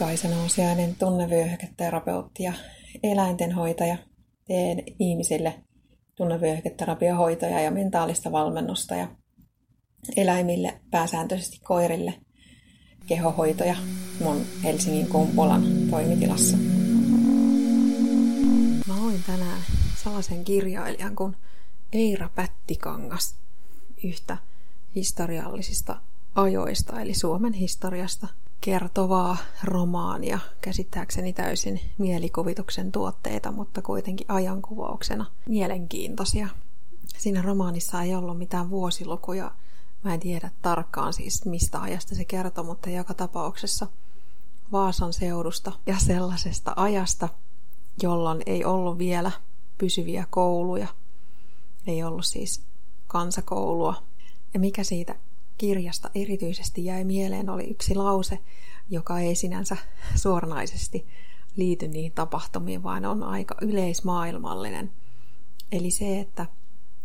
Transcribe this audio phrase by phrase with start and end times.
[0.00, 2.52] Kaisa Nousiainen, tunnevyöhyketerapeutti ja
[3.02, 3.96] eläintenhoitaja.
[4.46, 5.54] Teen ihmisille
[6.14, 9.08] tunnevyöhyketerapiohoitoja ja mentaalista valmennusta ja
[10.16, 12.14] eläimille, pääsääntöisesti koirille,
[13.06, 13.76] kehohoitoja
[14.20, 16.56] mun Helsingin Kumpulan toimitilassa.
[18.86, 19.62] Mä luin tänään
[20.02, 21.36] sellaisen kirjailijan kuin
[21.92, 23.34] Eira Pättikangas
[24.04, 24.36] yhtä
[24.94, 26.00] historiallisista
[26.34, 28.28] ajoista, eli Suomen historiasta
[28.60, 36.48] kertovaa romaania, käsittääkseni täysin mielikuvituksen tuotteita, mutta kuitenkin ajankuvauksena mielenkiintoisia.
[37.18, 39.50] Siinä romaanissa ei ollut mitään vuosilukuja,
[40.04, 43.86] mä en tiedä tarkkaan siis mistä ajasta se kertoo, mutta joka tapauksessa
[44.72, 47.28] Vaasan seudusta ja sellaisesta ajasta,
[48.02, 49.32] jolloin ei ollut vielä
[49.78, 50.88] pysyviä kouluja,
[51.86, 52.62] ei ollut siis
[53.06, 54.02] kansakoulua.
[54.54, 55.14] Ja mikä siitä
[55.60, 58.38] kirjasta erityisesti jäi mieleen oli yksi lause,
[58.90, 59.76] joka ei sinänsä
[60.14, 61.06] suoranaisesti
[61.56, 64.92] liity niihin tapahtumiin, vaan on aika yleismaailmallinen.
[65.72, 66.46] Eli se, että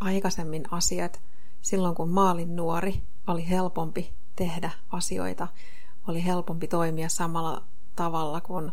[0.00, 1.20] aikaisemmin asiat,
[1.62, 5.48] silloin kun maalin nuori, oli helpompi tehdä asioita,
[6.08, 7.62] oli helpompi toimia samalla
[7.96, 8.72] tavalla kuin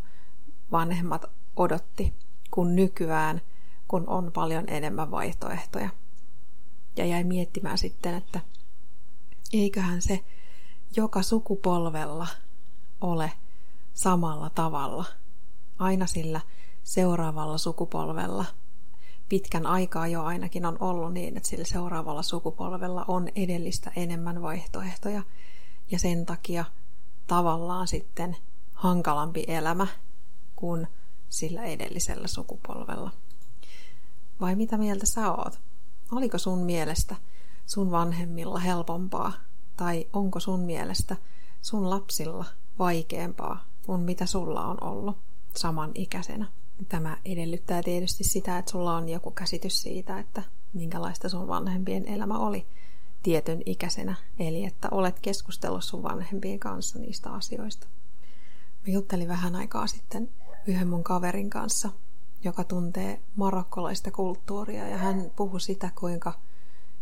[0.72, 1.26] vanhemmat
[1.56, 2.14] odotti,
[2.52, 3.42] kun nykyään,
[3.88, 5.90] kun on paljon enemmän vaihtoehtoja.
[6.98, 8.40] Ja jäi miettimään sitten, että
[9.54, 10.24] eiköhän se
[10.96, 12.28] joka sukupolvella
[13.02, 13.32] ole
[13.94, 15.06] samalla tavalla.
[15.80, 16.42] Aina sillä
[16.84, 18.46] seuraavalla sukupolvella
[19.30, 25.24] pitkän aikaa jo ainakin on ollut niin, että sillä seuraavalla sukupolvella on edellistä enemmän vaihtoehtoja
[25.92, 26.66] ja sen takia
[27.28, 28.38] tavallaan sitten
[28.74, 29.88] hankalampi elämä
[30.56, 30.88] kuin
[31.30, 33.12] sillä edellisellä sukupolvella.
[34.42, 35.60] Vai mitä mieltä sä oot?
[36.12, 37.16] Oliko sun mielestä
[37.66, 39.34] sun vanhemmilla helpompaa
[39.78, 41.16] tai onko sun mielestä
[41.62, 42.46] sun lapsilla
[42.80, 45.18] vaikeampaa kuin mitä sulla on ollut
[45.56, 46.46] samanikäisenä.
[46.90, 50.44] Tämä edellyttää tietysti sitä, että sulla on joku käsitys siitä, että
[50.74, 52.68] minkälaista sun vanhempien elämä oli
[53.24, 57.88] tietyn ikäisenä, eli että olet keskustellut sun vanhempien kanssa niistä asioista.
[58.88, 60.30] Mä juttelin vähän aikaa sitten
[60.68, 61.90] yhden mun kaverin kanssa,
[62.44, 66.34] joka tuntee marokkolaista kulttuuria, ja hän puhui sitä, kuinka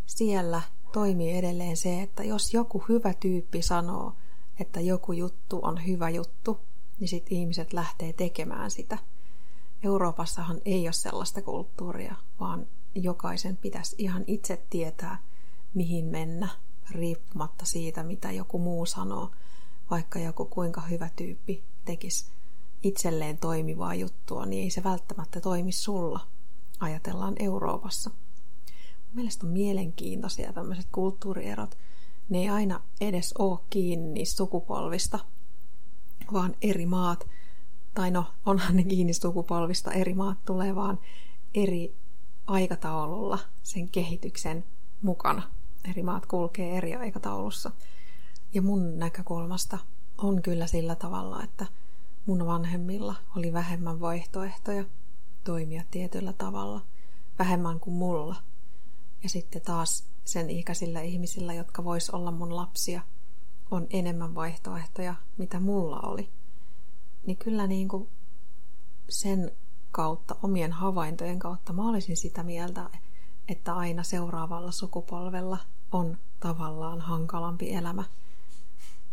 [0.05, 0.61] siellä
[0.93, 4.13] toimii edelleen se, että jos joku hyvä tyyppi sanoo,
[4.59, 6.59] että joku juttu on hyvä juttu,
[6.99, 8.97] niin sitten ihmiset lähtee tekemään sitä.
[9.83, 15.23] Euroopassahan ei ole sellaista kulttuuria, vaan jokaisen pitäisi ihan itse tietää,
[15.73, 16.49] mihin mennä,
[16.91, 19.31] riippumatta siitä, mitä joku muu sanoo,
[19.91, 22.31] vaikka joku kuinka hyvä tyyppi tekisi
[22.83, 26.27] itselleen toimivaa juttua, niin ei se välttämättä toimi sulla,
[26.79, 28.11] ajatellaan Euroopassa.
[29.13, 31.77] Mielestäni on mielenkiintoisia tämmöiset kulttuurierot.
[32.29, 35.19] Ne ei aina edes ole kiinni sukupolvista,
[36.33, 37.27] vaan eri maat,
[37.93, 40.99] tai no onhan ne kiinni sukupolvista, eri maat tulee vaan
[41.53, 41.95] eri
[42.47, 44.63] aikataululla sen kehityksen
[45.01, 45.41] mukana.
[45.89, 47.71] Eri maat kulkee eri aikataulussa.
[48.53, 49.77] Ja mun näkökulmasta
[50.17, 51.65] on kyllä sillä tavalla, että
[52.25, 54.85] mun vanhemmilla oli vähemmän vaihtoehtoja
[55.43, 56.81] toimia tietyllä tavalla,
[57.39, 58.35] vähemmän kuin mulla–
[59.23, 63.01] ja sitten taas sen ikäisillä ihmisillä, jotka vois olla mun lapsia,
[63.71, 66.29] on enemmän vaihtoehtoja, mitä mulla oli.
[67.25, 68.09] Niin kyllä niin kuin
[69.09, 69.51] sen
[69.91, 72.89] kautta, omien havaintojen kautta, mä olisin sitä mieltä,
[73.47, 75.57] että aina seuraavalla sukupolvella
[75.91, 78.03] on tavallaan hankalampi elämä.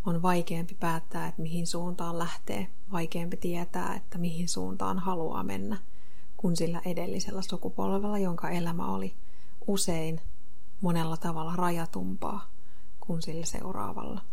[0.06, 5.78] On vaikeampi päättää, että mihin suuntaan lähtee, vaikeampi tietää, että mihin suuntaan haluaa mennä,
[6.36, 9.14] kuin sillä edellisellä sukupolvella, jonka elämä oli–
[9.68, 10.20] usein
[10.80, 12.50] monella tavalla rajatumpaa
[13.00, 14.24] kuin sillä seuraavalla.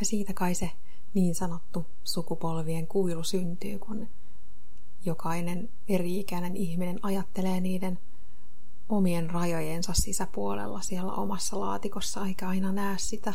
[0.00, 0.70] Ja siitä kai se
[1.14, 4.08] niin sanottu sukupolvien kuilu syntyy, kun
[5.04, 7.98] jokainen eri-ikäinen ihminen ajattelee niiden
[8.88, 13.34] omien rajojensa sisäpuolella siellä omassa laatikossa, eikä aina näe sitä,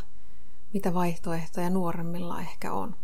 [0.74, 2.96] mitä vaihtoehtoja nuoremmilla ehkä on.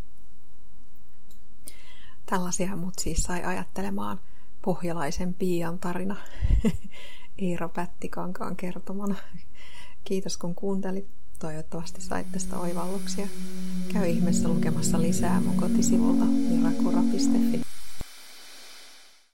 [2.25, 4.19] Tällaisia mut siis sai ajattelemaan
[4.61, 6.15] pohjalaisen Pian tarina
[7.41, 9.15] Iiro Pättikankaan kertomana.
[10.03, 11.07] Kiitos kun kuuntelit.
[11.39, 13.27] Toivottavasti sait tästä oivalluksia.
[13.93, 17.61] Käy ihmeessä lukemassa lisää mun kotisivulta mirakura.fi.